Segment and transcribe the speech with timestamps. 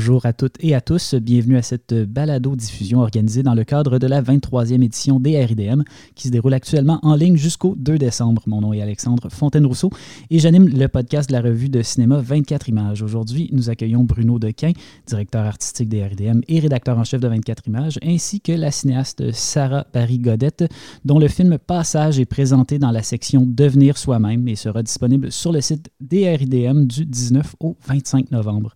[0.00, 1.14] Bonjour à toutes et à tous.
[1.14, 5.82] Bienvenue à cette balado-diffusion organisée dans le cadre de la 23e édition des RIDM
[6.14, 8.40] qui se déroule actuellement en ligne jusqu'au 2 décembre.
[8.46, 9.90] Mon nom est Alexandre Fontaine-Rousseau
[10.30, 13.02] et j'anime le podcast de la revue de cinéma 24 images.
[13.02, 14.72] Aujourd'hui, nous accueillons Bruno Dequin,
[15.06, 19.32] directeur artistique des RIDM et rédacteur en chef de 24 images, ainsi que la cinéaste
[19.32, 20.64] Sarah Paris-Godette,
[21.04, 25.52] dont le film Passage est présenté dans la section Devenir soi-même et sera disponible sur
[25.52, 28.74] le site des RIDM du 19 au 25 novembre.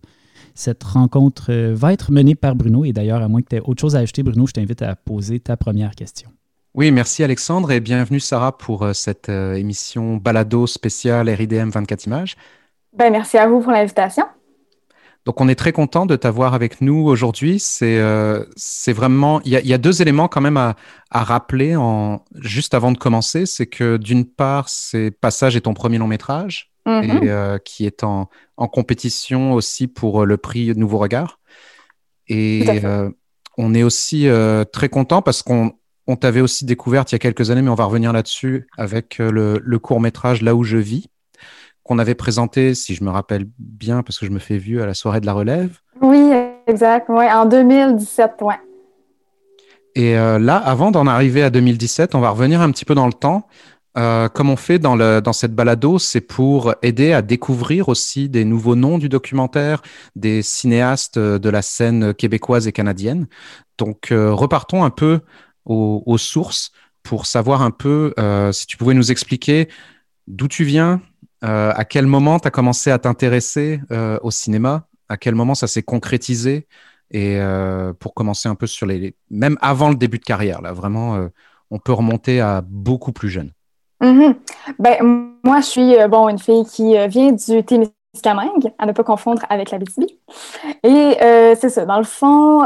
[0.57, 3.61] Cette rencontre euh, va être menée par Bruno et d'ailleurs, à moins que tu aies
[3.61, 6.29] autre chose à ajouter, Bruno, je t'invite à poser ta première question.
[6.73, 12.05] Oui, merci Alexandre et bienvenue Sarah pour euh, cette euh, émission balado spéciale RIDM 24
[12.05, 12.37] images.
[12.93, 14.23] Ben, merci à vous pour l'invitation.
[15.25, 17.59] Donc, on est très content de t'avoir avec nous aujourd'hui.
[17.59, 17.99] C'est
[18.55, 20.75] c'est vraiment, il y, a, deux éléments quand même à,
[21.09, 23.47] à rappeler en, juste avant de commencer.
[23.47, 27.59] C'est que d'une part, c'est Passage est ton premier long métrage et mm-hmm.
[27.63, 31.39] qui est en, en compétition aussi pour euh, le prix Nouveau Regard.
[32.27, 33.09] Et euh,
[33.57, 35.73] on est aussi euh, très content parce qu'on
[36.07, 39.17] on t'avait aussi découverte il y a quelques années, mais on va revenir là-dessus avec
[39.17, 41.09] le, court métrage Là où je vis,
[41.83, 44.85] qu'on avait présenté, si je me rappelle bien, parce que je me fais vieux, à
[44.85, 45.79] la soirée de la relève.
[46.01, 46.31] Oui,
[46.67, 47.09] exact.
[47.09, 48.53] Ouais, en 2017, ouais.
[49.95, 53.13] Et là, avant d'en arriver à 2017, on va revenir un petit peu dans le
[53.13, 53.47] temps.
[53.97, 58.27] Euh, comme on fait dans, le, dans cette balado, c'est pour aider à découvrir aussi
[58.27, 59.81] des nouveaux noms du documentaire,
[60.15, 63.27] des cinéastes de la scène québécoise et canadienne.
[63.77, 65.21] Donc, euh, repartons un peu
[65.65, 66.71] aux, sources
[67.03, 69.69] pour savoir un peu euh, si tu pouvais nous expliquer
[70.27, 71.01] d'où tu viens,
[71.41, 73.79] à quel moment tu as commencé à t'intéresser
[74.23, 76.65] au cinéma, à quel moment ça s'est concrétisé,
[77.11, 77.39] et
[77.99, 79.15] pour commencer un peu sur les...
[79.29, 81.29] Même avant le début de carrière, là, vraiment,
[81.69, 83.51] on peut remonter à beaucoup plus jeune.
[84.05, 84.35] Mhm.
[84.77, 88.91] Ben, moi, je suis euh, bon, une fille qui euh, vient du Témiscamingue, à ne
[88.91, 90.03] pas confondre avec la BTB.
[90.83, 92.59] Et euh, c'est ça, dans le fond,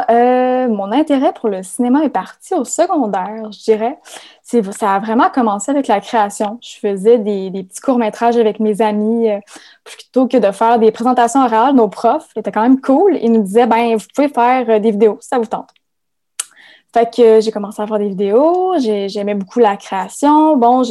[0.70, 3.98] mon intérêt pour le cinéma est parti au secondaire, je dirais.
[4.44, 6.60] Ça a vraiment commencé avec la création.
[6.62, 9.30] Je faisais des, des petits courts-métrages avec mes amis
[9.84, 11.76] plutôt que de faire des présentations orales.
[11.76, 13.18] Nos profs étaient quand même cool.
[13.22, 15.70] Ils nous disaient, ben, vous pouvez faire des vidéos, ça vous tente.
[16.92, 20.58] Fait que j'ai commencé à faire des vidéos, j'aimais beaucoup la création.
[20.58, 20.82] Bon,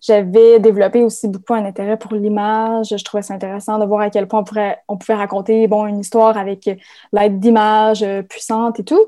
[0.00, 2.94] j'avais développé aussi beaucoup un intérêt pour l'image.
[2.96, 5.86] Je trouvais ça intéressant de voir à quel point on, pourrait, on pouvait raconter bon,
[5.86, 6.70] une histoire avec
[7.12, 9.04] l'aide d'images euh, puissantes et tout.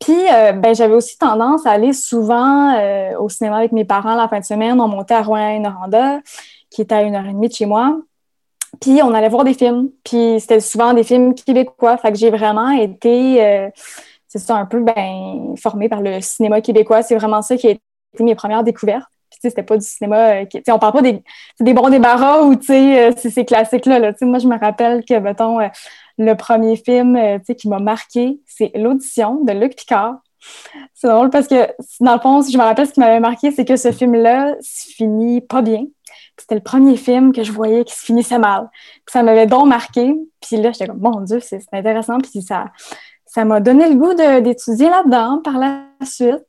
[0.00, 4.16] Puis, euh, ben, j'avais aussi tendance à aller souvent euh, au cinéma avec mes parents
[4.16, 4.80] la fin de semaine.
[4.80, 6.22] On montait à Rouen-Noranda,
[6.70, 8.00] qui était à une heure et demie de chez moi.
[8.80, 9.90] Puis, on allait voir des films.
[10.02, 11.98] Puis, c'était souvent des films québécois.
[11.98, 13.70] Fait que j'ai vraiment été
[14.32, 17.02] c'est ça un peu ben, formé par le cinéma québécois.
[17.02, 17.82] C'est vraiment ça qui a été
[18.20, 19.10] mes premières découvertes.
[19.28, 20.36] Puis, c'était pas du cinéma.
[20.36, 21.22] Euh, qui, on parle pas des,
[21.60, 23.98] des bons débarras ou euh, c'est ces classiques-là.
[23.98, 24.12] Là.
[24.22, 25.68] Moi, je me rappelle que, mettons, euh,
[26.16, 27.18] le premier film
[27.58, 30.14] qui m'a marqué, c'est L'audition de Luc Picard.
[30.94, 31.68] C'est drôle parce que,
[32.00, 34.88] dans le fond, je me rappelle, ce qui m'avait marqué, c'est que ce film-là se
[34.94, 35.84] finit pas bien.
[36.38, 38.68] C'était le premier film que je voyais qui se finissait mal.
[39.06, 40.14] ça m'avait donc marqué.
[40.40, 42.18] Puis là, j'étais comme, mon Dieu, c'est intéressant.
[42.18, 42.66] Puis ça,
[43.34, 46.44] ça m'a donné le goût d'étudier là-dedans par la suite.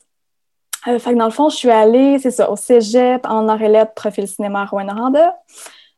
[0.90, 3.94] Euh, fait que dans le fond, je suis allée, c'est ça, au cégep en Orélette,
[3.96, 5.34] profil cinéma à Rouen-Noranda.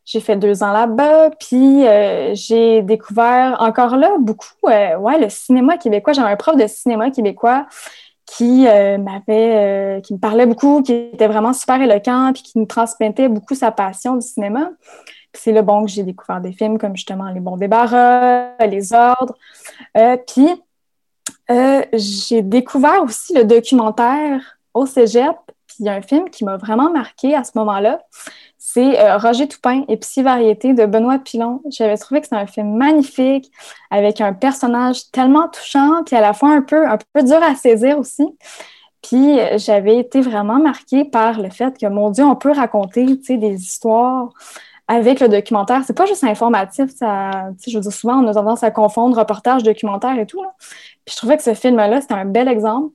[0.04, 5.28] J'ai fait deux ans là-bas, puis euh, j'ai découvert encore là beaucoup, euh, ouais, le
[5.28, 6.12] cinéma québécois.
[6.12, 7.66] J'avais un prof de cinéma québécois
[8.24, 13.28] qui m'avait, qui me parlait beaucoup, qui était vraiment super éloquent, puis qui nous transmettait
[13.28, 14.70] beaucoup sa passion du cinéma.
[15.32, 19.34] c'est là, bon, que j'ai découvert des films comme justement Les Bons Débarras, Les Ordres.
[20.26, 20.48] puis
[21.50, 25.36] euh, j'ai découvert aussi le documentaire au cégep.
[25.66, 28.00] Puis il y a un film qui m'a vraiment marqué à ce moment-là.
[28.58, 31.62] C'est euh, Roger Toupin et Psy-Variété de Benoît Pilon.
[31.70, 33.50] J'avais trouvé que c'était un film magnifique
[33.90, 37.54] avec un personnage tellement touchant, puis à la fois un peu, un peu dur à
[37.54, 38.26] saisir aussi.
[39.02, 43.04] Puis euh, j'avais été vraiment marquée par le fait que, mon Dieu, on peut raconter
[43.06, 44.30] des histoires
[44.88, 45.82] avec le documentaire.
[45.86, 46.90] C'est pas juste informatif.
[46.94, 50.42] Ça, je veux dire, souvent, on a tendance à confondre reportage, documentaire et tout.
[51.04, 52.94] Puis je trouvais que ce film-là, c'était un bel exemple.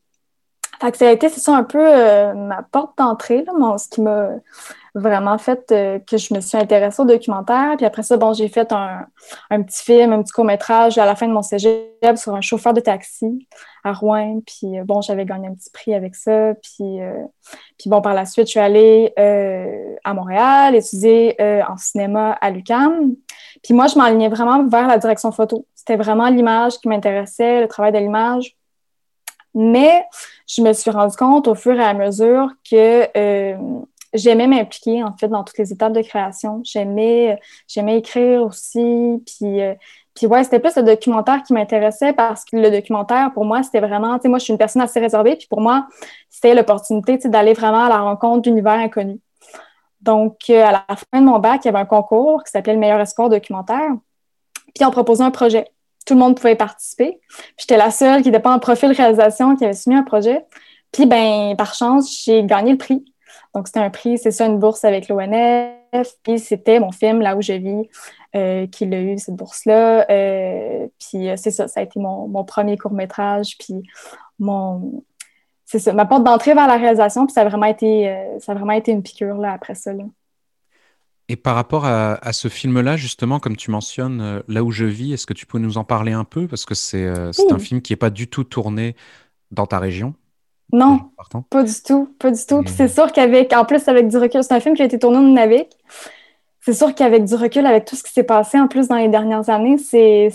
[0.79, 3.45] Fait que ça a été, c'est ça, un peu euh, ma porte d'entrée,
[3.77, 4.29] ce qui m'a
[4.93, 7.75] vraiment fait euh, que je me suis intéressée au documentaire.
[7.77, 9.05] Puis après ça, bon, j'ai fait un,
[9.49, 12.73] un, petit film, un petit court-métrage à la fin de mon cégep sur un chauffeur
[12.73, 13.47] de taxi
[13.83, 14.41] à Rouen.
[14.45, 16.53] Puis euh, bon, j'avais gagné un petit prix avec ça.
[16.55, 16.99] Puis,
[17.77, 19.13] puis bon, par la suite, je suis allée
[20.03, 21.35] à Montréal étudier
[21.67, 23.15] en cinéma à l'UQAM.
[23.63, 25.65] Puis moi, je m'alignais vraiment vers la direction photo.
[25.75, 28.55] C'était vraiment l'image qui m'intéressait, le travail de l'image.
[29.53, 30.05] Mais
[30.47, 33.57] je me suis rendu compte au fur et à mesure que euh,
[34.13, 36.61] j'aimais m'impliquer en fait dans toutes les étapes de création.
[36.63, 39.73] J'aimais, j'aimais écrire aussi, puis, euh,
[40.15, 43.79] Puis ouais, c'était plus le documentaire qui m'intéressait parce que le documentaire, pour moi, c'était
[43.79, 45.87] vraiment, tu sais, moi, je suis une personne assez réservée, puis pour moi,
[46.29, 49.19] c'était l'opportunité, tu sais, d'aller vraiment à la rencontre d'univers inconnus.
[50.01, 52.73] Donc, euh, à la fin de mon bac, il y avait un concours qui s'appelait
[52.73, 53.91] le meilleur espoir documentaire.
[54.73, 55.67] Puis on proposait un projet.
[56.05, 57.19] Tout le monde pouvait participer.
[57.57, 60.43] J'étais la seule qui n'était pas en profil réalisation qui avait soumis un projet.
[60.91, 63.05] Puis, ben, par chance, j'ai gagné le prix.
[63.53, 66.15] Donc, c'était un prix, c'est ça, une bourse avec l'ONF.
[66.23, 67.89] Puis, c'était mon film, Là où je vis,
[68.35, 70.09] euh, qui l'a eu, cette bourse-là.
[70.09, 73.57] Euh, puis, euh, c'est ça, ça a été mon, mon premier court-métrage.
[73.59, 73.83] Puis,
[74.39, 75.03] mon.
[75.65, 77.25] C'est ça, ma porte d'entrée vers la réalisation.
[77.25, 79.93] Puis, ça a vraiment été, ça a vraiment été une piqûre, là, après ça.
[79.93, 80.03] Là.
[81.27, 85.13] Et par rapport à, à ce film-là, justement, comme tu mentionnes, Là où je vis,
[85.13, 86.47] est-ce que tu peux nous en parler un peu?
[86.47, 88.95] Parce que c'est un film qui n'est pas du tout tourné
[89.51, 90.13] dans ta région.
[90.73, 90.99] Non,
[91.49, 92.63] pas du tout, pas du tout.
[92.65, 95.17] C'est sûr qu'avec, en plus, avec du recul, c'est un film qui a été tourné
[95.17, 95.69] au Nunavik.
[96.61, 99.07] C'est sûr qu'avec du recul, avec tout ce qui s'est passé en plus dans les
[99.07, 100.29] dernières années, c'est,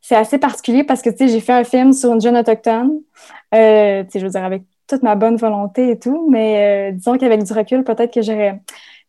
[0.00, 3.00] c'est assez particulier parce que, tu sais, j'ai fait un film sur une jeune autochtone,
[3.54, 6.92] euh, tu sais, je veux dire, avec toute ma bonne volonté et tout, mais euh,
[6.92, 8.60] disons qu'avec du recul, peut-être que j'aurais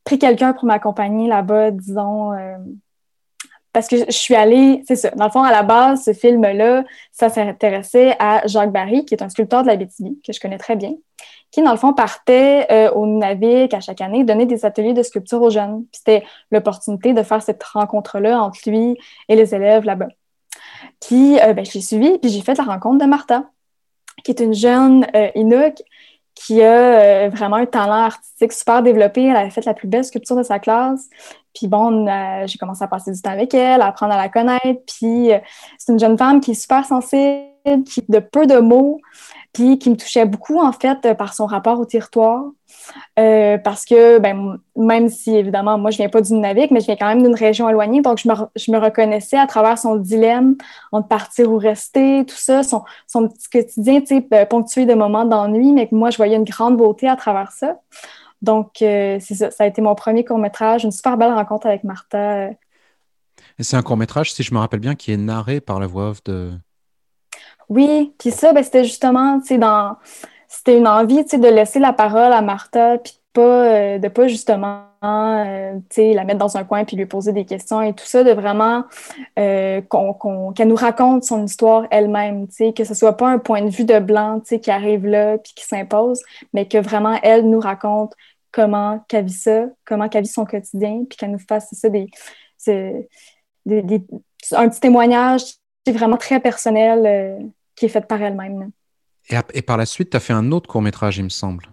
[0.04, 2.58] pris quelqu'un pour m'accompagner là-bas, disons, euh,
[3.74, 6.84] parce que je suis allée, c'est ça, dans le fond, à la base, ce film-là,
[7.12, 10.58] ça s'intéressait à Jacques Barry, qui est un sculpteur de la BTV, que je connais
[10.58, 10.94] très bien,
[11.52, 15.04] qui, dans le fond, partait euh, au Nunavik à chaque année donner des ateliers de
[15.04, 15.86] sculpture aux jeunes.
[15.94, 18.98] C'était l'opportunité de faire cette rencontre-là entre lui
[19.30, 20.10] et les élèves là-bas.
[21.00, 23.46] Puis, euh, ben, je l'ai suivi, puis j'ai fait la rencontre de Martha,
[24.24, 25.82] qui est une jeune euh, Inuk
[26.34, 29.26] qui a vraiment un talent artistique super développé.
[29.26, 31.08] Elle avait fait la plus belle sculpture de sa classe.
[31.53, 32.07] Puis bon,
[32.45, 34.81] j'ai commencé à passer du temps avec elle, à apprendre à la connaître.
[34.86, 35.39] Puis euh,
[35.77, 39.00] c'est une jeune femme qui est super sensible, qui de peu de mots,
[39.53, 42.44] puis qui me touchait beaucoup en fait par son rapport au territoire.
[43.19, 46.86] Euh, parce que ben, même si évidemment moi je viens pas du Nunavik, mais je
[46.86, 49.98] viens quand même d'une région éloignée, donc je me, je me, reconnaissais à travers son
[49.98, 50.56] dilemme
[50.92, 54.01] entre partir ou rester, tout ça, son, son petit quotidien,
[54.33, 57.51] euh, ponctué de moments d'ennui, mais que moi je voyais une grande beauté à travers
[57.51, 57.77] ça.
[58.42, 59.52] Donc, euh, c'est ça.
[59.52, 62.50] Ça a été mon premier court-métrage, une super belle rencontre avec Martha.
[62.50, 66.10] Et c'est un court-métrage, si je me rappelle bien, qui est narré par la voix
[66.10, 66.52] off de.
[67.70, 69.98] Oui, puis ça, ben, c'était justement, tu sais, dans.
[70.48, 74.07] C'était une envie, tu sais, de laisser la parole à Martha, puis pas, euh, de
[74.07, 78.06] pas justement euh, la mettre dans un coin puis lui poser des questions et tout
[78.06, 78.83] ça, de vraiment
[79.39, 79.81] euh,
[80.56, 84.00] qu'elle nous raconte son histoire elle-même, que ce soit pas un point de vue de
[84.00, 86.22] blanc qui arrive là puis qui s'impose,
[86.54, 88.13] mais que vraiment elle nous raconte
[88.51, 92.10] comment qu'elle vit ça, comment qu'elle vit son quotidien, puis qu'elle nous fasse ça, des,
[93.66, 94.04] des,
[94.51, 95.42] un petit témoignage
[95.89, 97.39] vraiment très personnel euh,
[97.75, 98.72] qui est fait par elle-même.
[99.30, 101.66] Et, et, par la suite, tu as fait un autre court-métrage, il me semble.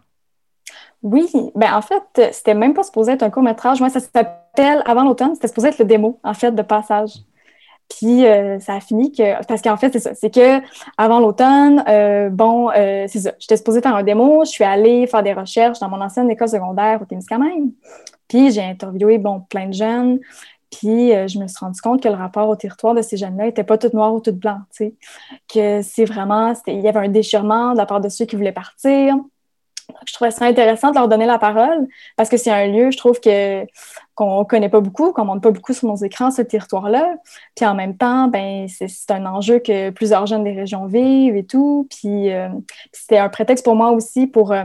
[1.03, 3.81] Oui, ben en fait, c'était même pas supposé être un court-métrage.
[3.81, 7.13] Moi, ça s'appelle Avant l'automne, c'était supposé être le démo, en fait, de passage.
[7.89, 9.45] Puis euh, ça a fini que.
[9.47, 10.15] Parce qu'en fait, c'est ça.
[10.15, 10.61] C'est que
[10.99, 13.33] avant l'automne, euh, bon, euh, c'est ça.
[13.39, 14.45] J'étais supposée faire un démo.
[14.45, 17.71] Je suis allée faire des recherches dans mon ancienne école secondaire au Témiscamingue.
[18.29, 20.21] Puis j'ai interviewé, bon, plein de jeunes.
[20.71, 23.65] Puis je me suis rendu compte que le rapport au territoire de ces jeunes-là n'était
[23.65, 24.95] pas tout noir ou tout blanc, tu sais.
[25.49, 26.53] Que c'est vraiment.
[26.67, 29.17] Il y avait un déchirement de la part de ceux qui voulaient partir
[30.07, 32.97] je trouvais ça intéressant de leur donner la parole parce que c'est un lieu, je
[32.97, 33.21] trouve,
[34.15, 37.17] qu'on connaît pas beaucoup, qu'on montre pas beaucoup sur nos écrans, ce territoire-là.
[37.55, 41.45] Puis en même temps, ben c'est un enjeu que plusieurs jeunes des régions vivent et
[41.45, 41.87] tout.
[41.91, 42.49] Puis euh,
[42.93, 44.65] c'était un prétexte pour moi aussi pour euh,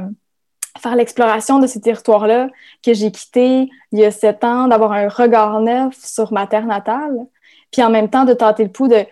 [0.80, 2.50] faire l'exploration de ce territoire-là
[2.84, 6.66] que j'ai quitté il y a sept ans, d'avoir un regard neuf sur ma terre
[6.66, 7.18] natale.
[7.72, 9.06] Puis en même temps, de tenter le pouls de,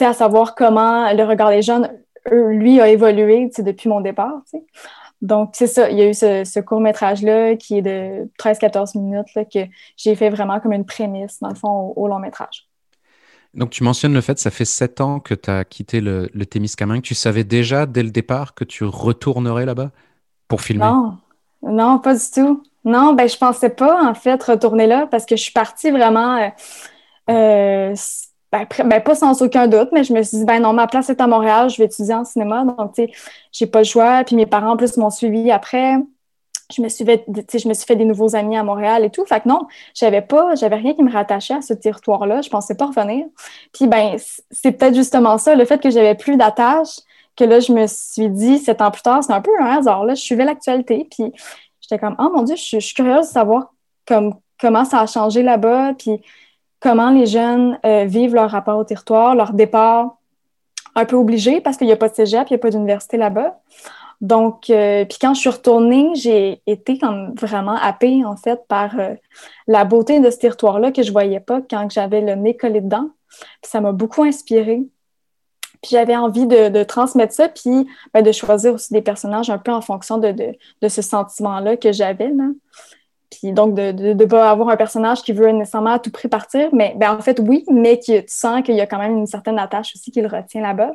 [0.00, 1.90] à savoir comment le regard des jeunes,
[2.30, 4.42] lui, a évolué depuis mon départ.
[5.22, 5.88] Donc, c'est ça.
[5.88, 9.60] Il y a eu ce, court-métrage-là qui est de 13-14 minutes que
[9.96, 12.68] j'ai fait vraiment comme une prémisse, dans le fond, au, long métrage.
[13.54, 16.28] Donc, tu mentionnes le fait que ça fait sept ans que tu as quitté le,
[16.34, 17.02] le Témiscamingue.
[17.02, 19.92] Tu savais déjà dès le départ que tu retournerais là-bas
[20.48, 20.86] pour filmer?
[20.86, 21.18] Non,
[21.62, 22.62] non, pas du tout.
[22.84, 26.36] Non, ben je pensais pas, en fait, retourner là parce que je suis partie vraiment.
[26.36, 26.48] Euh,
[27.30, 27.94] euh,
[28.52, 31.08] ben, ben, pas sans aucun doute, mais je me suis dit, ben non, ma place
[31.08, 32.64] est à Montréal, je vais étudier en cinéma.
[32.64, 33.12] Donc, tu sais,
[33.50, 34.24] j'ai pas le choix.
[34.24, 35.96] Puis mes parents, en plus, m'ont suivi après.
[36.74, 39.24] Je me, suis fait, des nouveaux amis à Montréal et tout.
[39.26, 42.42] Fait que non, j'avais pas, j'avais rien qui me rattachait à ce territoire-là.
[42.42, 43.26] Je pensais pas revenir.
[43.72, 44.16] Puis, ben,
[44.50, 46.96] c'est peut-être justement ça, le fait que j'avais plus d'attache,
[47.36, 50.04] que là, je me suis dit, sept ans plus tard, c'est un peu un hasard.
[50.04, 51.08] Là, je suivais l'actualité.
[51.10, 51.32] Puis,
[51.80, 53.72] j'étais comme, oh mon Dieu, je, je suis curieuse de savoir
[54.06, 55.94] comme, comment ça a changé là-bas.
[55.98, 56.20] Puis,
[56.82, 60.18] comment les jeunes euh, vivent leur rapport au territoire, leur départ
[60.94, 63.16] un peu obligé parce qu'il n'y a pas de cégep, il n'y a pas d'université
[63.16, 63.60] là-bas.
[64.20, 66.98] Donc, euh, puis quand je suis retournée, j'ai été
[67.34, 69.14] vraiment happée, en fait, par euh,
[69.66, 73.10] la beauté de ce territoire-là que je voyais pas quand j'avais le nez collé dedans.
[73.62, 74.82] ça m'a beaucoup inspirée.
[75.82, 79.72] Puis j'avais envie de, transmettre ça, puis ben, de choisir aussi des personnages un peu
[79.72, 80.56] en fonction de,
[80.88, 82.32] ce sentiment-là que j'avais.
[83.32, 86.68] Puis donc, de ne pas avoir un personnage qui veut nécessairement à tout prix partir,
[86.74, 89.26] mais ben, en fait, oui, mais que tu sens qu'il y a quand même une
[89.26, 90.92] certaine attache aussi qui le retient là-bas.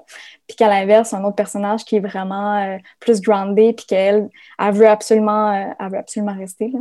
[0.47, 4.29] Puis qu'à l'inverse, un autre personnage qui est vraiment euh, plus groundé, puis qu'elle,
[4.59, 6.71] elle veut absolument, euh, veut absolument rester.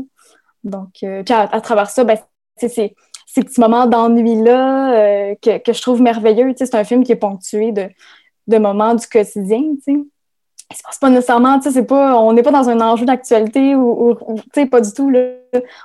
[0.63, 2.19] Donc, euh, puis à, travers ça, ben,
[2.59, 6.53] c'est ces petits moments d'ennui-là que, que, je trouve merveilleux.
[6.57, 7.89] C'est un film qui est ponctué de,
[8.47, 9.63] de moments du quotidien.
[9.83, 9.95] sais
[10.69, 14.17] passe pas nécessairement, tu sais, c'est pas, on n'est pas dans un enjeu d'actualité ou,
[14.35, 15.21] tu sais, pas du tout, là.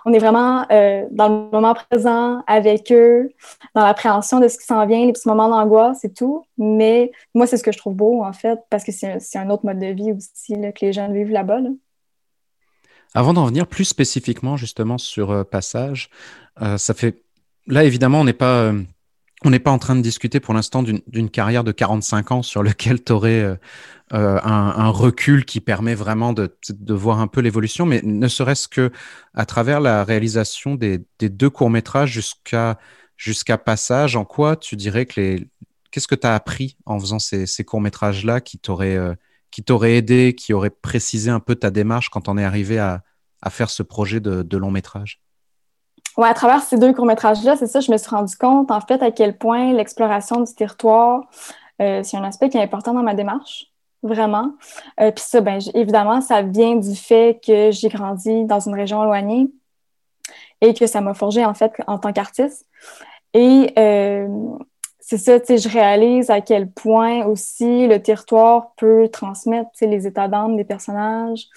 [0.06, 3.30] On est vraiment euh, dans le moment présent, avec eux,
[3.76, 6.44] dans l'appréhension de ce qui s'en vient, les petits moments d'angoisse c'est tout.
[6.58, 9.66] Mais moi, c'est ce que je trouve beau, en fait, parce que c'est un, autre
[9.66, 11.60] mode de vie aussi là, que les jeunes vivent là-bas.
[13.14, 16.10] Avant d'en venir plus spécifiquement, justement, sur euh, Passage,
[16.62, 17.24] euh, ça fait...
[17.68, 18.74] Là, évidemment, on n'est pas
[19.44, 22.62] on n'est pas en train de discuter pour l'instant d'une carrière de 45 ans sur
[22.64, 23.56] lequel tu aurais euh,
[24.14, 26.54] euh, un, recul qui permet vraiment de,
[26.90, 28.92] voir un peu l'évolution, mais ne serait-ce que
[29.34, 32.78] à travers la réalisation des, deux courts-métrages jusqu'à
[33.18, 35.48] jusqu'à Passage, en quoi tu dirais que les...
[35.92, 39.14] Qu'est-ce que tu as appris en faisant ces, courts-métrages-là qui t'auraient euh,
[39.52, 43.04] qui aidé, qui aurait précisé un peu ta démarche quand on est arrivé à,
[43.50, 45.22] faire ce projet de long métrage?
[46.18, 49.02] Ouais, à travers ces deux courts-métrages-là, c'est ça, je me suis rendu compte, en fait,
[49.02, 51.24] à quel point l'exploration du territoire,
[51.82, 53.68] euh, c'est un aspect qui est important dans ma démarche,
[54.04, 54.52] vraiment.
[55.00, 59.04] Euh, puis ça, ben, évidemment, ça vient du fait que j'ai grandi dans une région
[59.04, 59.50] éloignée
[60.60, 62.68] et que ça m'a forgé, en fait, en tant qu'artiste.
[63.34, 64.28] Et euh,
[65.00, 69.80] c'est ça, tu sais, je réalise à quel point aussi le territoire peut transmettre, tu
[69.80, 71.48] sais, les états d'âme des personnages.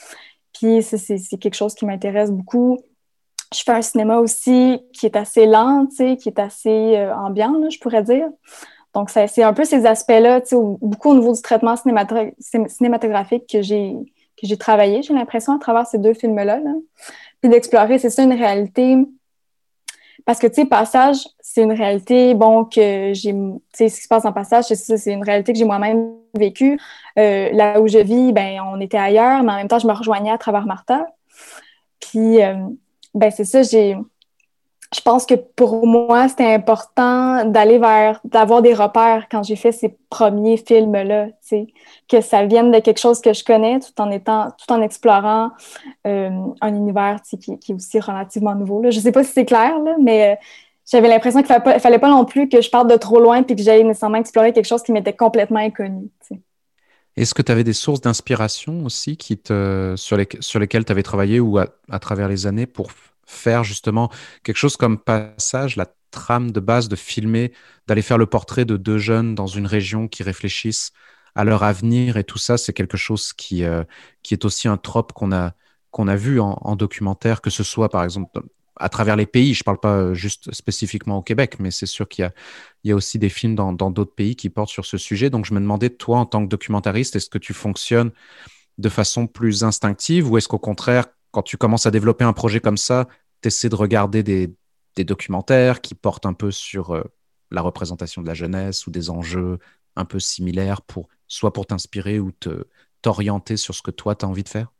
[0.53, 2.79] Puis c'est quelque chose qui m'intéresse beaucoup
[3.53, 7.79] je fais un cinéma aussi qui est assez lent, qui est assez euh, ambiant, je
[7.79, 8.29] pourrais dire.
[8.95, 10.41] Donc, c'est un peu ces aspects-là,
[10.81, 16.15] beaucoup au niveau du traitement cinématographique que j'ai travaillé, j'ai l'impression, à travers ces deux
[16.15, 16.61] films-là.
[17.41, 18.97] Puis d'explorer, c'est ça, une réalité.
[20.25, 23.33] Parce que, tu sais, Passage, c'est une réalité, bon, que j'ai.
[23.33, 26.81] Tu sais, ce qui se passe en Passage, c'est une réalité que j'ai moi-même vécue.
[27.19, 29.93] Euh, là où je vis, ben on était ailleurs, mais en même temps, je me
[29.93, 31.07] rejoignais à travers Martha.
[32.01, 32.55] Puis, euh,
[33.15, 33.97] ben c'est ça, j'ai
[34.95, 39.73] je pense que pour moi, c'était important d'aller vers, d'avoir des repères quand j'ai fait
[39.73, 41.29] ces premiers films-là,
[42.09, 45.51] que ça vienne de quelque chose que je connais tout en étant, tout en explorant
[46.07, 46.31] euh,
[46.61, 48.83] un univers qui, est aussi relativement nouveau.
[48.83, 48.91] Là.
[48.91, 50.37] Je sais pas si c'est clair, là, mais euh,
[50.87, 53.57] j'avais l'impression qu'il ne fallait, pas non plus que je parte de trop loin et
[53.57, 56.09] que j'aille nécessairement explorer quelque chose qui m'était complètement inconnu.
[57.17, 60.93] Est-ce que tu avais des sources d'inspiration aussi qui te, sur, les, sur lesquelles tu
[60.93, 62.91] avais travaillé ou à, travers les années pour
[63.27, 64.11] faire justement
[64.43, 67.53] quelque chose comme passage, la trame de base de filmer,
[67.87, 70.93] d'aller faire le portrait de deux jeunes dans une région qui réfléchissent
[71.35, 73.85] à leur avenir et tout ça, c'est quelque chose qui, euh,
[74.23, 75.55] qui est aussi un trope qu'on a,
[75.91, 78.41] qu'on a vu en, documentaire, que ce soit par exemple
[78.77, 79.55] à travers les pays.
[79.55, 82.31] Je ne parle pas euh, juste spécifiquement au Québec, mais c'est sûr qu'il
[82.85, 85.31] y a, aussi des films dans, dans d'autres pays qui portent sur ce sujet.
[85.31, 88.11] Donc je me demandais, toi, en tant que documentariste, est-ce que tu fonctionnes
[88.79, 92.61] de façon plus instinctive ou est-ce qu'au contraire, quand tu commences à développer un projet
[92.61, 93.09] comme ça,
[93.43, 94.55] tu essaies de regarder des,
[94.97, 97.03] documentaires qui portent un peu sur euh,
[97.51, 99.59] la représentation de la jeunesse ou des enjeux
[99.97, 102.65] un peu similaires pour soit pour t'inspirer ou te
[103.03, 104.73] t'orienter sur ce que toi tu as envie de faire?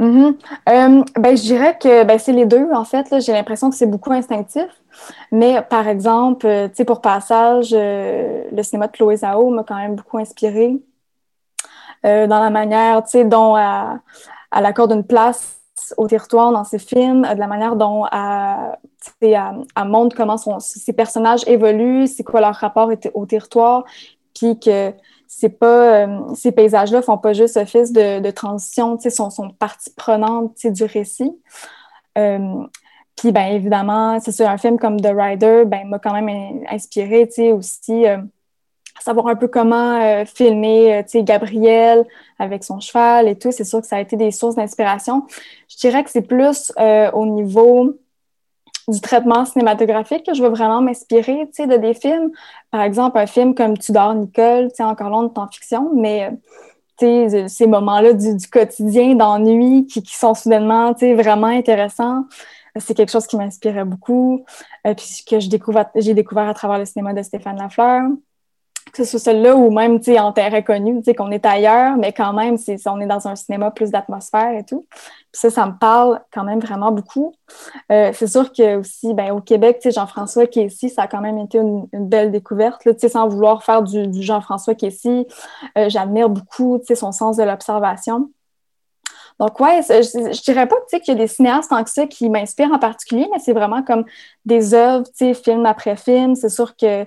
[0.00, 0.32] Euh,
[0.66, 3.20] ben, je dirais que ben, c'est les deux, en fait.
[3.20, 4.66] J'ai l'impression que c'est beaucoup instinctif.
[5.32, 10.18] Mais par exemple, euh, pour passage, le cinéma de Chloé Zhao m'a quand même beaucoup
[10.18, 10.80] inspiré
[12.02, 14.00] dans la manière dont elle,
[14.52, 15.54] elle accorde une place
[15.96, 21.42] au territoire dans ses films, de la manière dont elle, montre comment son, ses personnages
[21.46, 23.84] évoluent, c'est quoi leur rapport au territoire,
[24.34, 24.92] puis que
[25.36, 29.90] c'est pas euh, ces paysages-là font pas juste office de, de transition, sont, sont partie
[29.90, 31.32] prenante du récit.
[32.16, 32.64] Euh,
[33.16, 37.28] puis ben évidemment, c'est sûr, un film comme The Rider, ben m'a quand même inspiré,
[37.52, 38.06] aussi.
[38.06, 38.18] Euh,
[39.00, 42.04] savoir un peu comment euh, filmer, Gabriel
[42.38, 43.50] avec son cheval et tout.
[43.50, 45.26] C'est sûr que ça a été des sources d'inspiration.
[45.68, 46.72] Je dirais que c'est plus
[47.12, 47.98] au niveau
[48.88, 52.30] du traitement cinématographique que je veux vraiment m'inspirer, de des films.
[52.70, 56.30] Par exemple, un film comme Tudor Nicole, encore long de fiction, mais
[56.98, 62.24] sais, ces moments-là du, quotidien, d'ennui, qui, qui, sont soudainement, vraiment intéressants.
[62.76, 64.44] C'est quelque chose qui m'inspirait beaucoup,
[64.84, 68.02] puis que j'ai découvert, découvert à travers le cinéma de Stéphane Lafleur
[68.94, 72.56] que ce soit celle-là ou même en terre inconnue, qu'on est ailleurs, mais quand même,
[72.56, 74.86] c'est, on est dans un cinéma plus d'atmosphère et tout.
[74.88, 77.34] Puis ça, ça me parle quand même vraiment beaucoup.
[77.90, 81.58] Euh, c'est sûr que aussi, ben, au Québec, Jean-François qui ça a quand même été
[81.58, 84.86] une, belle découverte, là, sans vouloir faire du, Jean-François qui.
[85.76, 88.30] Euh, j'admire beaucoup son sens de l'observation.
[89.40, 92.30] Donc, ouais, je, je dirais pas qu'il y a des cinéastes tant que ça qui
[92.30, 94.04] m'inspirent en particulier, mais c'est vraiment comme
[94.44, 96.36] des œuvres, film après film.
[96.36, 97.04] C'est sûr que,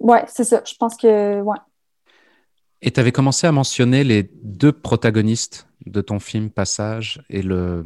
[0.00, 0.62] ouais, c'est ça.
[0.66, 1.58] Je pense que, ouais.
[2.80, 7.84] Et tu avais commencé à mentionner les deux protagonistes de ton film Passage et le,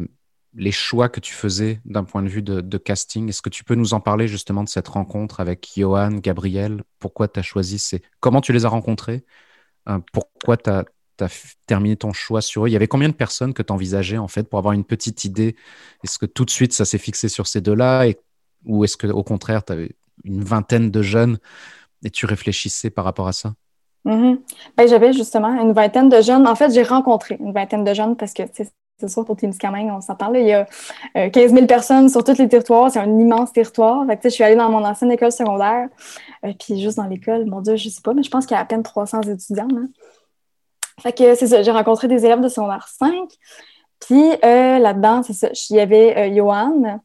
[0.57, 3.29] les choix que tu faisais d'un point de vue de, casting.
[3.29, 6.83] Est-ce que tu peux nous en parler justement de cette rencontre avec Johan, Gabriel?
[6.99, 8.03] Pourquoi tu as choisi ces...
[8.21, 9.25] Comment tu les as rencontrés?
[9.89, 10.85] Euh, Pourquoi tu as,
[11.67, 12.69] terminé ton choix sur eux?
[12.69, 15.25] Il y avait combien de personnes que tu envisageais en fait pour avoir une petite
[15.25, 15.57] idée?
[16.05, 18.07] Est-ce que tout de suite ça s'est fixé sur ces deux-là?
[18.65, 21.39] Ou est-ce que au contraire tu avais une vingtaine de jeunes
[22.07, 23.53] et tu réfléchissais par rapport à ça?
[24.07, 24.39] Mm-hmm.
[24.77, 26.47] ben, J'avais justement une vingtaine de jeunes.
[26.47, 28.45] En fait, j'ai rencontré une vingtaine de jeunes parce que
[28.99, 30.33] c'est sûr, pour Témiscamingue, on s'entend.
[30.33, 30.65] Il y a
[31.15, 32.91] 15 euh, 000 personnes sur tous les territoires.
[32.91, 34.07] C'est un immense territoire.
[34.07, 35.89] Fait je suis allée dans mon ancienne école secondaire.
[36.45, 38.59] Euh, puis juste dans l'école, mon Dieu, je sais pas, mais je pense qu'il y
[38.59, 39.69] a à peine 300 étudiants.
[41.03, 43.13] Fait que c'est ça, j'ai rencontré des élèves de secondaire 5.
[44.01, 47.01] Puis euh, là-dedans, c'est ça, il y avait Johan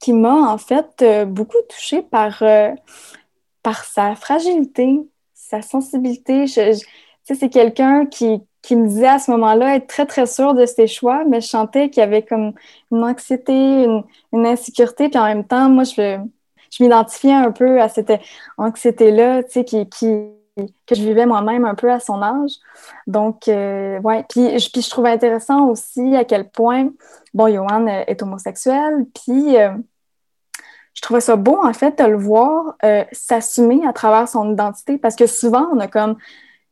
[0.00, 2.42] qui m'a en fait beaucoup touchée par,
[3.68, 4.98] par sa fragilité,
[5.34, 6.46] sa sensibilité.
[6.46, 6.82] Je,
[7.22, 10.86] c'est quelqu'un qui, qui me disait à ce moment-là être très, très sûr de ses
[10.86, 12.54] choix, mais je sentais qu'il y avait comme
[12.90, 16.18] une anxiété, une, une, insécurité, puis en même temps, moi, je,
[16.70, 18.10] je m'identifiais un peu à cette
[18.56, 20.06] anxiété-là, tu sais, qui, qui,
[20.86, 22.52] que je vivais moi-même un peu à son âge.
[23.06, 24.24] Donc, euh, ouais.
[24.30, 26.88] Puis, je, puis je trouvais intéressant aussi à quel point,
[27.34, 29.72] bon, Johan est homosexuel, puis euh,
[30.98, 32.76] je trouvais ça beau, en fait, de le voir
[33.12, 36.16] s'assumer à travers son identité, parce que souvent, on a comme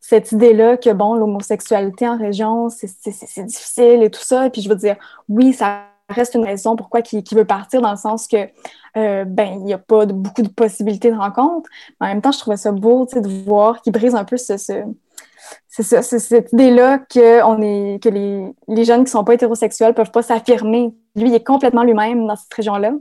[0.00, 4.46] cette idée-là que, bon, l'homosexualité en région, c'est difficile et tout ça.
[4.46, 4.96] Et puis, je veux dire,
[5.28, 8.48] oui, ça reste une raison pourquoi il, veut partir, dans le sens que
[8.96, 11.70] euh, ben il n'y a pas beaucoup de possibilités de rencontre.
[12.00, 14.82] Mais en même temps, je trouvais ça beau de voir qu'il brise un peu cette
[16.52, 20.10] idée-là que, on est, que les, les jeunes qui ne sont pas hétérosexuels ne peuvent
[20.10, 20.92] pas s'affirmer.
[21.14, 22.92] Lui, il est complètement lui-même dans cette région-là.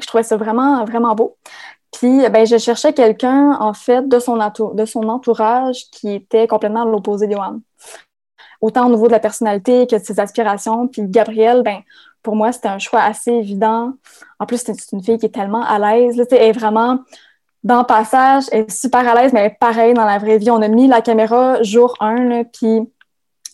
[0.00, 1.36] Je trouvais ça vraiment, vraiment beau.
[1.92, 4.38] Puis, ben, je cherchais quelqu'un, en fait, de son,
[5.08, 7.60] entourage qui était complètement à l'opposé de Johan.
[8.60, 10.88] Autant au niveau de la personnalité que de ses aspirations.
[10.88, 11.80] Puis, Gabriel, ben,
[12.22, 13.94] pour moi, c'était un choix assez évident.
[14.38, 16.20] En plus, c'est une fille qui est tellement à l'aise.
[16.30, 16.98] Elle est vraiment
[17.64, 20.38] dans le passage, elle est super à l'aise, mais elle est pareille dans la vraie
[20.38, 20.50] vie.
[20.50, 22.80] On a mis la caméra jour 1, puis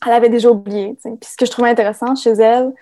[0.07, 0.97] elle avait déjà oublié.
[1.03, 2.73] Puis ce que je trouvais intéressant chez elle,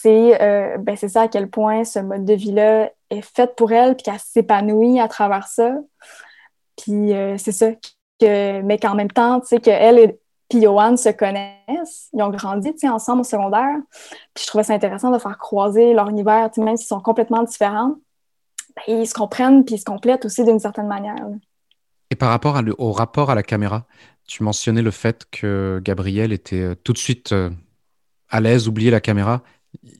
[0.00, 3.96] c'est euh, ben, ça à quel point ce mode de vie-là est fait pour elle,
[3.96, 5.74] puis qu'elle s'épanouit à travers ça.
[6.76, 7.72] Puis euh, c'est ça.
[8.20, 12.08] Que, mais qu'en même temps, tu sais, qu'elle est puis Johan se connaissent.
[12.14, 13.76] Ils ont grandi ensemble au secondaire.
[14.32, 17.96] Puis je trouvais ça intéressant de faire croiser leur univers, même s'ils sont complètement différents.
[18.76, 21.16] Ben, ils se comprennent puis ils se complètent aussi d'une certaine manière.
[22.10, 23.84] Et par rapport au rapport à la caméra,
[24.26, 27.34] tu mentionnais le fait que Gabriel était euh, tout de suite
[28.30, 29.42] à l'aise, oublier la caméra.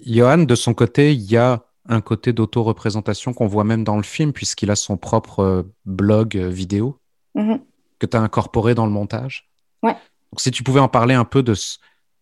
[0.05, 4.03] Johan, de son côté, il y a un côté d'auto-représentation qu'on voit même dans le
[4.03, 7.01] film, puisqu'il a son propre euh, blog vidéo
[7.35, 7.61] mm-hmm.
[7.99, 9.49] que tu as incorporé dans le montage.
[9.83, 9.97] Ouais.
[10.33, 11.55] Donc, si tu pouvais en parler un peu de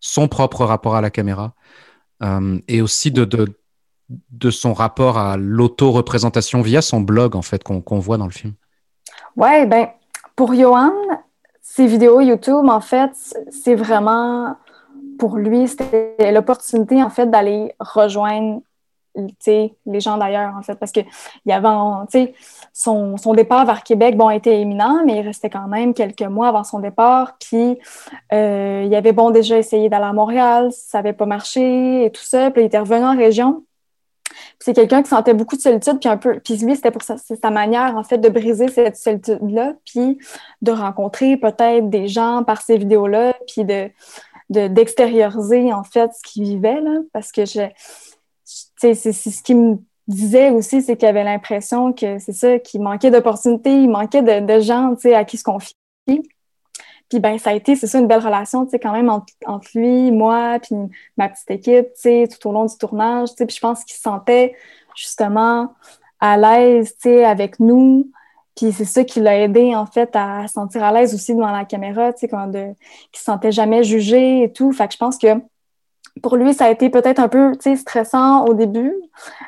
[0.00, 1.54] son propre rapport à la caméra
[2.22, 7.98] euh, et aussi de, de, son rapport à l'auto-représentation via son blog, en fait, qu'on
[7.98, 8.54] voit dans le film.
[9.36, 9.88] Ouais, ben,
[10.36, 10.92] pour Johan,
[11.60, 13.10] ses vidéos YouTube, en fait,
[13.50, 14.56] c'est vraiment
[15.18, 18.60] pour lui, c'était l'opportunité, en fait, d'aller rejoindre
[19.86, 22.34] les gens d'ailleurs, en fait, parce que il y avait,
[22.72, 26.48] son, son, départ vers Québec, bon, était éminent, mais il restait quand même quelques mois
[26.48, 27.78] avant son départ, puis
[28.32, 32.22] euh, il avait, bon, déjà essayé d'aller à Montréal, ça n'avait pas marché et tout
[32.22, 33.64] ça, puis il était revenu en région.
[34.58, 37.16] C'est quelqu'un qui sentait beaucoup de solitude, puis un peu, puis lui, c'était pour sa,
[37.16, 40.18] sa manière, en fait, de briser cette solitude-là, puis
[40.60, 43.90] de rencontrer peut-être des gens par ces vidéos-là, puis de
[44.50, 47.68] d'extérioriser, en fait, ce qu'il vivait, là, parce que je
[48.78, 53.10] c'est ce qui me disait aussi, c'est qu'il avait l'impression que c'est ça, qu'il manquait
[53.10, 55.74] d'opportunités, il manquait de, de gens à qui se confier.
[57.08, 59.68] Puis ben ça a été, c'est ça, une belle relation, tu sais, quand même entre,
[59.74, 60.74] lui, moi, puis
[61.16, 63.84] ma petite équipe, tu sais, tout au long du tournage, tu sais, puis je pense
[63.84, 64.56] qu'il se sentait
[64.96, 65.72] justement
[66.18, 68.10] à l'aise, tu sais, avec nous.
[68.56, 71.52] Puis c'est ça qui l'a aidé, en fait, à se sentir à l'aise aussi devant
[71.52, 72.68] la caméra, tu sais, quand de,
[73.12, 74.72] qu'il se sentait jamais jugé et tout.
[74.72, 75.28] Fait que je pense que
[76.22, 78.94] pour lui, ça a été peut-être un peu stressant au début,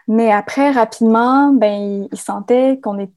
[0.07, 3.11] mais après, rapidement, ben, il, sentait qu'on est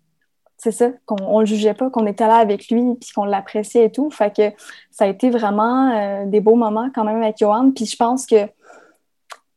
[0.57, 3.91] c'est ça, qu'on le jugeait pas, qu'on était là avec lui, puis qu'on l'appréciait et
[3.91, 4.11] tout.
[4.11, 4.51] Fait que
[4.91, 7.71] ça a été vraiment euh, des beaux moments quand même avec Johan.
[7.71, 8.45] Puis je pense que,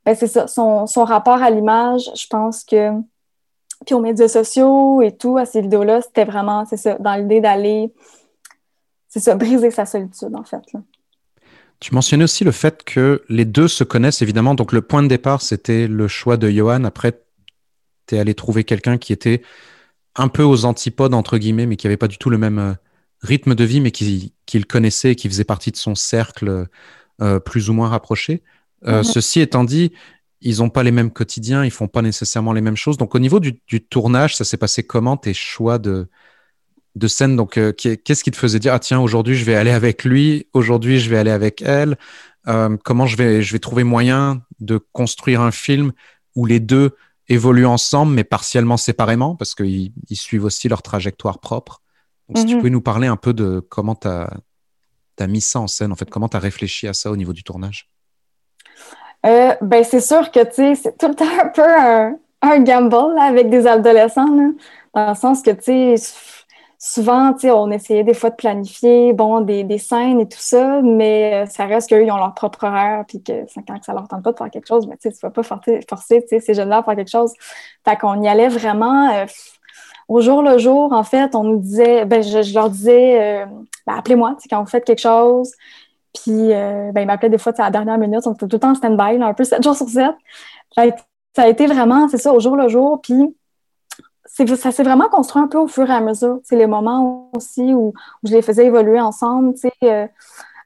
[0.06, 2.90] ben c'est ça, son, son, rapport à l'image, je pense que,
[3.84, 7.40] puis aux médias sociaux et tout, à ces vidéos-là, c'était vraiment, c'est ça, dans l'idée
[7.40, 7.92] d'aller,
[9.08, 10.62] c'est ça, briser sa solitude, en fait.
[11.80, 14.54] Tu mentionnais aussi le fait que les deux se connaissent, évidemment.
[14.54, 16.84] Donc, le point de départ, c'était le choix de Johan.
[16.84, 17.12] Après,
[18.06, 19.42] tu es allé trouver quelqu'un qui était
[20.16, 22.72] un peu aux antipodes, entre guillemets, mais qui n'avait pas du tout le même euh,
[23.20, 26.66] rythme de vie, mais qui, le connaissait et qui faisait partie de son cercle
[27.20, 28.42] euh, plus ou moins rapproché.
[28.86, 29.04] Euh, mhm.
[29.04, 29.92] Ceci étant dit,
[30.44, 32.96] ils n'ont pas les mêmes quotidiens, ils font pas nécessairement les mêmes choses.
[32.96, 36.08] Donc, au niveau du, tournage, ça s'est passé comment tes choix de,
[36.94, 37.34] de scène?
[37.34, 41.00] Donc, qu'est-ce qui te faisait dire, ah tiens, aujourd'hui, je vais aller avec lui, aujourd'hui,
[41.00, 41.96] je vais aller avec elle
[42.46, 45.92] Comment je vais, je vais trouver moyen de construire un film
[46.36, 46.94] où les deux
[47.28, 51.80] évoluent ensemble, mais partiellement séparément, parce qu'ils suivent aussi leur trajectoire propre?
[52.28, 52.58] Donc, si tu mhm.
[52.60, 56.10] pouvais nous parler un peu de comment tu as, mis ça en scène, en fait,
[56.10, 57.88] comment tu as réfléchi à ça au niveau du tournage?
[59.24, 63.48] Euh, ben, c'est sûr que, tu c'est tout le temps un peu un, gamble avec
[63.48, 64.26] des adolescents,
[64.94, 66.12] dans le sens que, tu sais,
[66.78, 71.44] souvent, on essayait des fois de planifier, bon, des, des scènes et tout ça, mais
[71.44, 74.22] euh, ça reste qu'eux, ils ont leur propre horaire, puis que quand ça leur tente
[74.22, 76.82] pas de faire quelque chose, mais tu ne vas pas forcer, forcer ces jeunes-là à
[76.82, 77.32] faire quelque chose.
[77.86, 79.24] Fait qu'on y allait vraiment euh,
[80.08, 83.46] au jour le jour, en fait, on nous disait, ben, je, leur disais,
[83.86, 85.54] ben, appelez-moi, quand vous faites quelque chose,
[86.14, 88.70] puis ben, ils m'appelaient des fois à la dernière minute, on était tout le temps
[88.70, 90.14] en stand-by, un peu 7 jours sur 7.
[91.36, 93.34] Ça a été vraiment, c'est ça, au jour le jour, puis
[94.56, 96.40] ça s'est vraiment construit un peu au fur et à mesure.
[96.44, 97.92] C'est les moments aussi où,
[98.24, 99.54] je les faisais évoluer ensemble.
[99.82, 100.06] Euh, euh,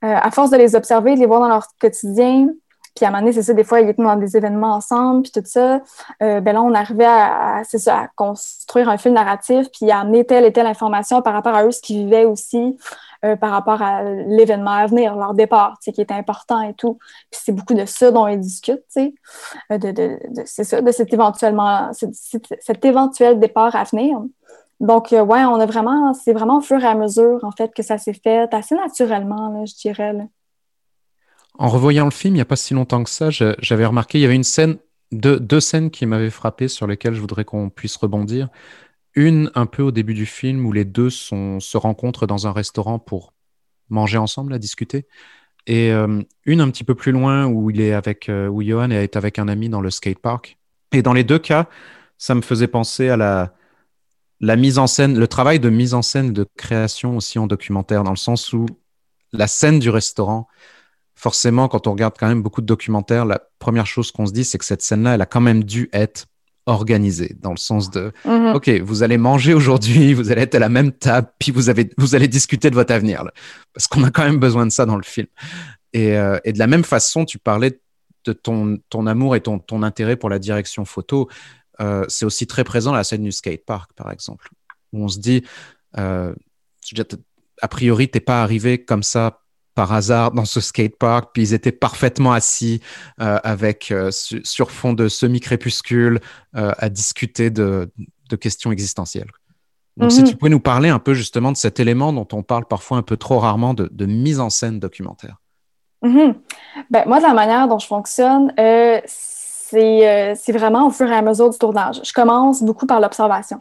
[0.00, 2.48] à force de les observer, de les voir dans leur quotidien,
[2.94, 5.22] puis à un moment donné, c'est ça, des fois, ils étaient dans des événements ensemble,
[5.22, 5.80] puis tout ça.
[6.22, 10.24] Euh, ben là, on arrivait à, ça, à construire un film narratif, puis à amener
[10.24, 12.76] telle et telle information par rapport à eux, ce qu'ils vivaient aussi.
[13.24, 17.00] Euh, par rapport à l'événement à venir, leur départ, qui est important et tout.
[17.32, 20.92] Puis c'est beaucoup de ça dont ils discutent, euh, de, de, de c'est ça, de
[20.92, 21.90] cet, éventuellement,
[22.84, 24.20] éventuel départ à venir.
[24.78, 27.74] Donc, euh, ouais, on a vraiment, c'est vraiment au fur et à mesure, en fait,
[27.74, 30.14] que ça s'est fait assez naturellement, je dirais.
[31.58, 34.22] En revoyant le film, il n'y a pas si longtemps que ça, j'avais remarqué, il
[34.22, 34.76] y avait une scène,
[35.10, 38.48] deux, deux scènes qui m'avaient frappé, sur lesquelles je voudrais qu'on puisse rebondir.
[39.18, 43.00] Une un peu au début du film où les deux se rencontrent dans un restaurant
[43.00, 43.34] pour
[43.88, 45.08] manger ensemble, à discuter.
[45.66, 48.90] Et euh, une un petit peu plus loin où il est avec, euh, où Johan
[48.90, 50.56] est avec un ami dans le skatepark.
[50.92, 51.68] Et dans les deux cas,
[52.16, 53.56] ça me faisait penser à la,
[54.38, 58.04] la mise en scène, le travail de mise en scène, de création aussi en documentaire,
[58.04, 58.66] dans le sens où
[59.32, 60.46] la scène du restaurant,
[61.16, 64.44] forcément, quand on regarde quand même beaucoup de documentaires, la première chose qu'on se dit,
[64.44, 66.26] c'est que cette scène-là, elle a quand même dû être
[66.68, 68.54] organisé, dans le sens de, mhm.
[68.54, 71.90] OK, vous allez manger aujourd'hui, vous allez être à la même table, puis vous, avez,
[71.96, 73.24] vous allez discuter de votre avenir,
[73.72, 75.26] parce qu'on a quand même besoin de ça dans le film.
[75.92, 77.80] Et, euh, et, de la même façon, tu parlais
[78.24, 81.28] de ton, ton amour et ton, ton intérêt pour la direction photo.
[81.80, 84.50] Euh, c'est aussi très présent à la scène du skatepark, par exemple,
[84.92, 85.44] où on se dit,
[85.96, 86.34] euh,
[87.62, 89.40] a priori, t'es pas arrivé comme ça
[89.78, 92.80] par hasard dans ce skatepark, puis ils étaient parfaitement assis
[93.20, 96.18] euh, avec euh, sur fond de semi-crépuscule
[96.56, 97.88] euh, à discuter de,
[98.40, 99.30] questions existentielles.
[99.96, 100.30] Donc, si mhm.
[100.30, 103.02] tu pouvais nous parler un peu justement de cet élément dont on parle parfois un
[103.02, 105.36] peu trop rarement de, mise en scène documentaire.
[106.02, 106.34] Mhm.
[106.90, 108.52] ben, moi, de la manière dont je fonctionne,
[109.06, 112.00] c'est vraiment au fur et à mesure du tournage.
[112.02, 113.60] Je commence beaucoup par l'observation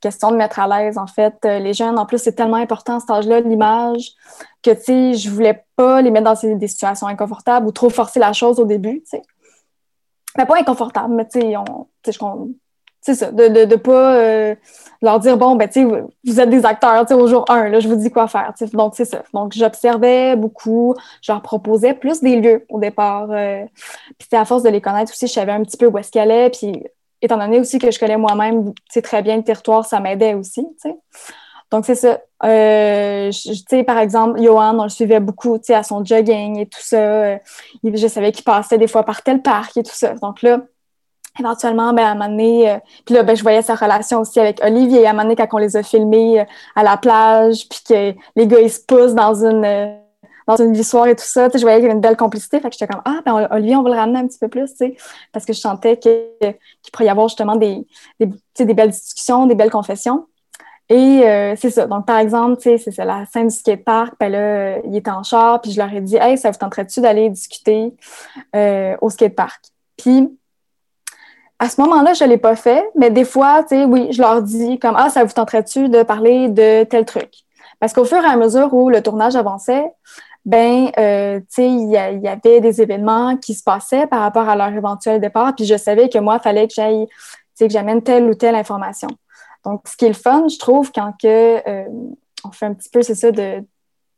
[0.00, 1.98] question de mettre à l'aise, en fait, euh, les jeunes.
[1.98, 4.12] En plus, c'est tellement important cet âge-là, l'image,
[4.62, 8.20] que, tu sais, je voulais pas les mettre dans des situations inconfortables ou trop forcer
[8.20, 9.22] la chose au début, tu sais.
[10.36, 11.54] Mais pas inconfortable, mais tu sais,
[13.02, 14.54] c'est ça, de ne pas euh,
[15.00, 17.70] leur dire, bon, ben, tu sais, vous êtes des acteurs, tu sais, au jour 1,
[17.70, 18.76] là, je vous dis quoi faire, tu sais.
[18.76, 19.22] Donc, c'est ça.
[19.32, 23.28] Donc, j'observais beaucoup, je leur proposais plus des lieux au départ.
[23.30, 23.64] Euh,
[24.18, 26.30] puis, à force de les connaître aussi, je savais un petit peu où est-ce qu'elle
[26.30, 26.84] est, puis
[27.22, 30.66] étant donné aussi que je connais moi-même très bien le territoire, ça m'aidait aussi.
[31.70, 32.18] Donc, c'est ça.
[32.44, 36.96] Euh, sais, par exemple, Johan, on le suivait beaucoup à son jogging et tout ça.
[36.96, 37.38] Euh,
[37.84, 40.14] je savais qu'il passait des fois par tel parc et tout ça.
[40.14, 40.62] Donc là,
[41.38, 44.40] éventuellement, ben, à un moment donné, euh, puis là, ben, je voyais sa relation aussi
[44.40, 45.06] avec Olivier.
[45.06, 48.46] À un moment donné, quand on les a filmés à la plage, puis que les
[48.46, 50.00] gars, ils se poussent dans une
[50.56, 51.48] dans une histoire et tout ça.
[51.52, 52.60] Je voyais qu'il y avait une belle complicité.
[52.60, 54.70] Fait que j'étais comme, ah, ben, Olivier, on va le ramener un petit peu plus,
[54.70, 54.96] tu sais,
[55.32, 56.22] parce que je sentais qu'il
[56.92, 57.86] pourrait y avoir justement des,
[58.18, 60.26] des, belles discussions, des belles confessions.
[60.88, 61.86] Et euh, c'est ça.
[61.86, 64.14] Donc, par exemple, tu sais, c'est la scène du skatepark.
[64.18, 67.00] Ben là, il était en char, puis je leur ai dit, hey, ça vous tenterait-tu
[67.00, 67.94] d'aller discuter
[68.56, 69.62] euh, au skatepark?
[69.96, 70.28] Puis,
[71.60, 74.20] à ce moment-là, je ne l'ai pas fait, mais des fois, tu sais, oui, je
[74.20, 77.30] leur dis comme Ah, ça vous tenterait-tu de parler de tel truc?
[77.80, 79.90] Parce qu'au fur et à mesure où le tournage avançait,
[80.44, 84.56] ben, euh, tu sais, il y, avait des événements qui se passaient par rapport à
[84.56, 87.14] leur éventuel départ, puis je savais que moi, il fallait que j'aille, tu
[87.54, 89.08] sais, que j'amène telle ou telle information.
[89.64, 91.84] Donc, ce qui est le fun, je trouve, quand que, euh,
[92.44, 93.62] on fait un petit peu, c'est ça, de,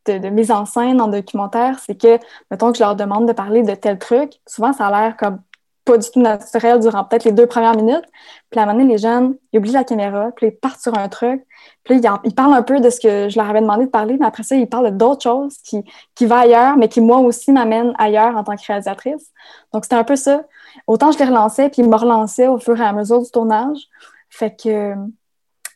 [0.07, 2.19] de, de, mise en scène en documentaire, c'est que,
[2.51, 5.41] mettons que je leur demande de parler de tel truc, souvent, ça a l'air comme
[5.85, 8.05] pas du tout naturel durant peut-être les deux premières minutes.
[8.51, 10.97] Puis à un moment donné, les jeunes, ils oublient la caméra, puis ils partent sur
[10.97, 11.45] un truc.
[11.85, 14.27] Puis ils, parlent un peu de ce que je leur avais demandé de parler, mais
[14.27, 17.95] après ça, ils parlent d'autres choses qui, qui vont ailleurs, mais qui, moi aussi, m'amènent
[17.99, 19.31] ailleurs en tant que réalisatrice.
[19.73, 20.45] Donc, c'était un peu ça.
[20.87, 23.79] Autant je les relançais, puis ils me relançaient au fur et à mesure du tournage.
[24.31, 24.95] Fait que,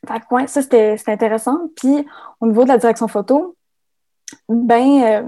[0.07, 1.59] fait ça, c'était intéressant.
[1.77, 2.07] Puis,
[2.40, 3.57] au niveau de la direction photo,
[4.49, 5.23] ben, euh,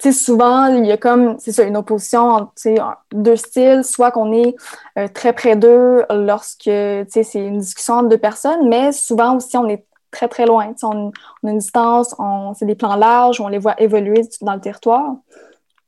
[0.00, 2.52] sais, souvent, il y a comme, c'est ça, une opposition entre
[3.12, 4.54] deux styles, soit qu'on est
[4.98, 9.68] euh, très près d'eux lorsque, c'est une discussion entre deux personnes, mais souvent aussi, on
[9.68, 10.72] est très, très loin.
[10.82, 12.14] On, on, a une distance,
[12.54, 15.16] c'est des plans larges, on les voit évoluer dans le territoire.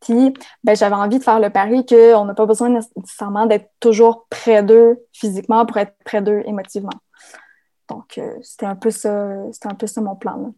[0.00, 4.26] Puis, ben, j'avais envie de faire le pari qu'on n'a pas besoin nécessairement d'être toujours
[4.28, 6.90] près d'eux physiquement pour être près d'eux émotivement.
[7.88, 10.52] Donc, euh, c'était un peu ça, c'était un peu ça mon plan.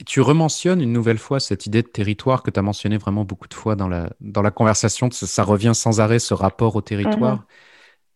[0.00, 3.24] Et tu rementionnes une nouvelle fois cette idée de territoire que tu as mentionné vraiment
[3.24, 5.08] beaucoup de fois dans la, dans la conversation.
[5.10, 7.36] Ça revient sans arrêt, ce rapport au territoire.
[7.36, 7.44] Mhm.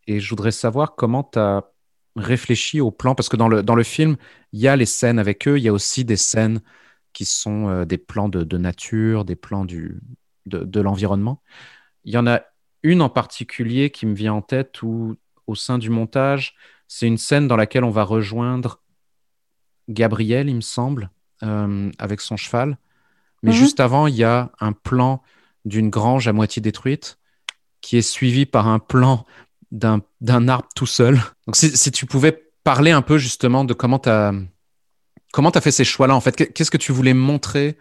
[0.09, 1.65] Et je voudrais savoir comment tu as
[2.17, 4.17] réfléchi au plan, parce que dans le, dans le film,
[4.53, 6.61] il y a les scènes avec eux, il y a aussi des scènes
[7.13, 10.01] qui sont euh, des plans de, de, nature, des plans du,
[10.47, 11.43] de, de l'environnement.
[12.05, 12.43] Il y en a
[12.83, 16.55] une en particulier qui me vient en tête où, au sein du montage,
[16.89, 18.83] c'est une scène dans laquelle on va rejoindre
[19.89, 21.11] Gabriel, il me semble,
[21.43, 22.77] euh, avec son cheval.
[23.43, 23.57] Mais mhm.
[23.57, 25.23] juste avant, il y a un plan
[25.65, 27.19] d'une grange à moitié détruite
[27.81, 29.25] qui est suivi par un plan
[29.71, 30.03] d'un
[30.49, 31.21] arbre tout seul.
[31.47, 34.33] Donc, si, tu pouvais parler un peu justement de comment tu as,
[35.33, 37.79] comment as fait ces choix-là, en fait, qu'est-ce que tu voulais montrer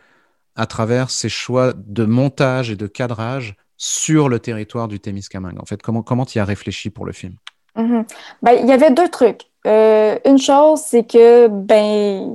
[0.56, 5.60] à travers ces choix de montage et de cadrage sur le territoire du Témiscamingue?
[5.60, 7.36] En fait, comment tu y as réfléchi pour le film?
[7.78, 8.06] Mhm.
[8.42, 9.44] ben, Il y avait deux trucs.
[9.66, 12.34] Euh, une chose, c'est que ben,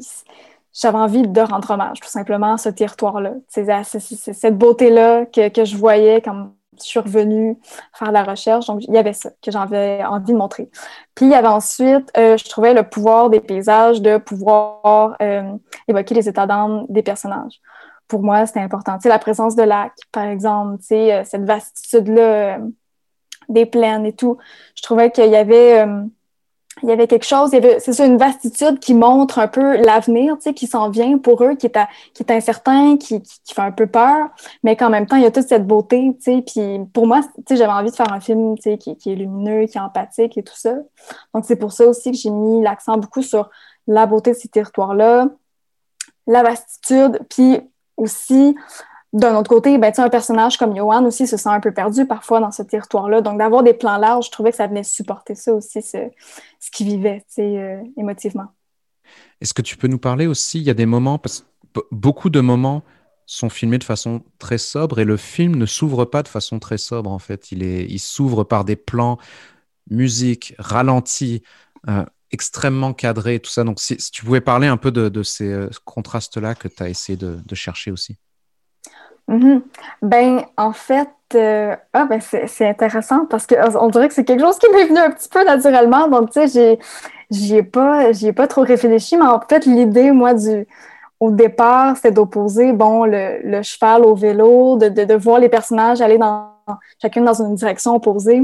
[0.72, 3.34] j'avais envie de rendre hommage tout simplement à ce territoire-là.
[3.48, 7.58] Cette beauté-là que, que, je voyais quand je suis revenue
[7.92, 8.66] faire la recherche.
[8.66, 10.70] Donc, il y avait ça que j'avais envie de montrer.
[11.14, 15.52] Puis, il y avait ensuite, euh, je trouvais le pouvoir des paysages de pouvoir euh,
[15.88, 17.60] évoquer les états d'âme des personnages.
[18.08, 18.96] Pour moi, c'était important.
[18.96, 22.58] Tu sais, la présence de lac, par exemple, euh, cette vastitude-là
[23.48, 24.38] des plaines et tout.
[24.74, 25.84] Je trouvais qu'il y avait
[26.82, 30.42] il y avait quelque chose, c'est ça, une vastitude qui montre un peu l'avenir, tu
[30.42, 31.78] sais, qui s'en vient pour eux, qui est,
[32.14, 34.28] qui est incertain, qui, qui, fait un peu peur,
[34.62, 37.20] mais qu'en même temps, il y a toute cette beauté, tu sais, puis pour moi,
[37.22, 39.78] tu sais, j'avais envie de faire un film, tu sais, qui, qui, est lumineux, qui
[39.78, 40.74] est empathique et tout ça.
[41.34, 43.50] Donc, c'est pour ça aussi que j'ai mis l'accent beaucoup sur
[43.86, 45.28] la beauté de ces territoires-là,
[46.26, 47.60] la vastitude, puis
[47.96, 48.56] aussi
[49.12, 52.40] d'un autre côté, ben, un personnage comme Johan aussi se sent un peu perdu parfois
[52.40, 53.20] dans ce territoire-là.
[53.20, 55.98] Donc, d'avoir des plans larges, je trouvais que ça venait supporter ça aussi, ce,
[56.58, 58.46] ce qu'il vivait euh, émotivement.
[59.40, 61.40] Est-ce que tu peux nous parler aussi Il y a des moments, parce
[61.74, 62.82] que beaucoup de moments
[63.26, 66.76] sont filmés de façon très sobre et le film ne s'ouvre pas de façon très
[66.76, 67.52] sobre en fait.
[67.52, 69.18] Il, il s'ouvre par des plans,
[69.90, 71.42] musique, ralenti,
[71.88, 73.62] euh, extrêmement cadré, tout ça.
[73.62, 77.18] Donc, si, tu pouvais parler un peu de, ces euh, contrastes-là que tu as essayé
[77.18, 78.18] de chercher aussi.
[79.28, 79.62] Mhm.
[80.02, 84.58] Ben, en fait, euh, ah, ben c'est intéressant parce qu'on dirait que c'est quelque chose
[84.58, 86.08] qui m'est venu un petit peu naturellement.
[86.08, 86.78] Donc, tu sais,
[87.30, 90.66] j'y ai, pas, pas trop réfléchi, mais en fait, l'idée, moi, du,
[91.20, 96.18] au départ, c'était d'opposer, bon, le, cheval au vélo, de, de, voir les personnages aller
[96.18, 96.50] dans,
[97.00, 98.42] chacune dans une direction opposée.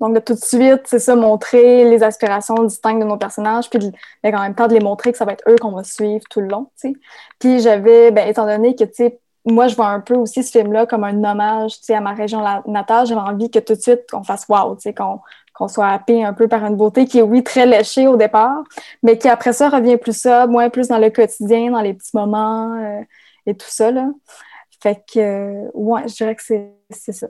[0.00, 3.92] Donc, de tout de suite, c'est ça, montrer les aspirations distinctes de nos personnages, puis
[4.24, 6.40] en même temps de les montrer que ça va être eux qu'on va suivre tout
[6.40, 6.94] le long, tu sais.
[7.38, 10.50] Puis j'avais, ben, étant donné que, tu sais, moi, je vois un peu aussi ce
[10.50, 13.06] film-là comme un hommage à ma région natale.
[13.06, 15.20] J'avais envie que tout de suite, qu'on fasse wow, qu'on
[15.54, 18.62] qu'on soit happé un peu par une beauté qui est, oui, très léchée au départ,
[19.02, 22.16] mais qui après ça revient plus ça, moins plus dans le quotidien, dans les petits
[22.16, 23.02] moments euh,
[23.44, 23.90] et tout ça.
[23.90, 24.08] Là.
[24.80, 27.26] Fait que, euh, ouais, je dirais que c'est ça.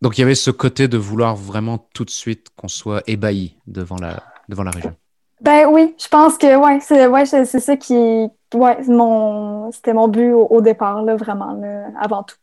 [0.00, 3.56] Donc, il y avait ce côté de vouloir vraiment tout de suite qu'on soit ébahi
[3.68, 4.94] devant la, devant la région.
[5.40, 10.08] Ben oui, je pense que ouais, c'est ouais, c'est ça qui, ouais, mon, c'était mon
[10.08, 11.60] but au, départ, là, vraiment,
[12.00, 12.36] avant tout.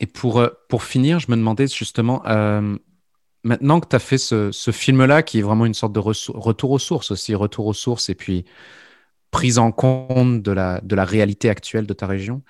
[0.00, 2.76] Et pour, euh, pour finir, je me demandais justement, euh,
[3.44, 6.70] maintenant que tu as fait ce, ce film-là, qui est vraiment une sorte de retour
[6.70, 8.44] aux sources aussi, retour aux sources et puis
[9.30, 12.42] prise en compte de la, de la réalité actuelle de ta région,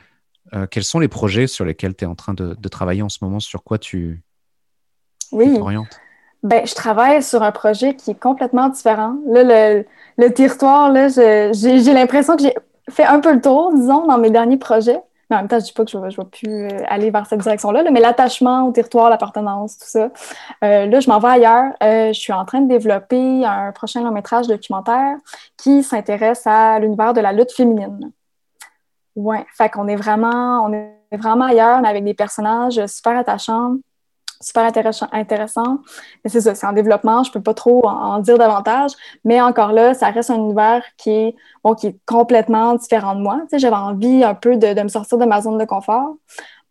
[0.54, 3.08] euh, quels sont les projets sur lesquels tu es en train de, de, travailler en
[3.08, 3.40] ce moment?
[3.40, 4.22] Sur quoi tu
[5.32, 5.58] oui.
[5.58, 6.00] t'orientes?
[6.42, 9.16] Ben, je travaille sur un projet qui est complètement différent.
[9.26, 9.84] Là, le,
[10.16, 12.54] le territoire, là, j'ai l'impression que j'ai
[12.90, 15.00] fait un peu le tour, disons, dans mes derniers projets.
[15.28, 17.26] Mais en même temps, je dis pas que je ne vais, plus euh, aller vers
[17.26, 20.10] cette direction-là, mais l'attachement au territoire, l'appartenance, tout ça.
[20.62, 21.72] Euh, là, je m'en vais ailleurs.
[21.82, 25.16] Euh, je suis en train de développer un prochain long métrage documentaire
[25.56, 28.12] qui s'intéresse à l'univers de la lutte féminine.
[29.16, 33.76] Ouais, fait qu'on est vraiment, on est vraiment ailleurs, mais avec des personnages super attachants
[34.40, 35.08] super intéressant.
[35.12, 35.78] intéressant.
[36.24, 38.92] Mais c'est ça, c'est en développement, je peux pas trop en, dire davantage,
[39.24, 41.36] mais encore là, ça reste un univers qui est,
[41.78, 43.40] qui est complètement différent de moi.
[43.42, 46.16] Tu sais, j'avais envie un peu de, de, me sortir de ma zone de confort.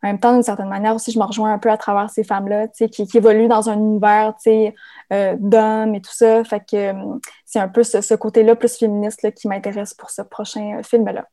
[0.03, 2.23] En même temps, d'une certaine manière aussi, je me rejoins un peu à travers ces
[2.23, 4.75] femmes-là, tu sais, qui, qui, évoluent dans un univers, tu sais,
[5.11, 6.43] euh, d'hommes et tout ça.
[6.43, 10.11] Fait que euh, c'est un peu ce, ce côté-là plus féministe là, qui m'intéresse pour
[10.11, 11.25] ce prochain euh, film-là.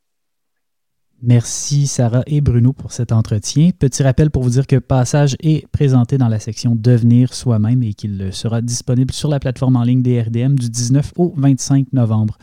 [1.25, 3.69] Merci Sarah et Bruno pour cet entretien.
[3.79, 7.93] Petit rappel pour vous dire que Passage est présenté dans la section Devenir soi-même et
[7.93, 12.37] qu'il sera disponible sur la plateforme en ligne des RDM du 19 au 25 novembre.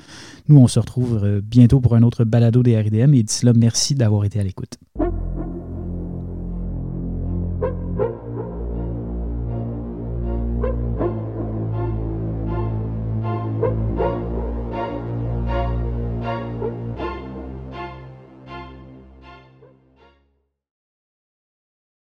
[0.49, 3.53] Nous, on se retrouve euh, bientôt pour un autre balado des RDM et d'ici là,
[3.55, 4.79] merci d'avoir été à l'écoute.